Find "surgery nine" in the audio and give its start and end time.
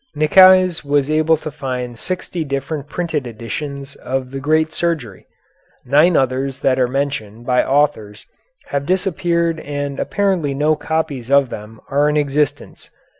4.73-6.17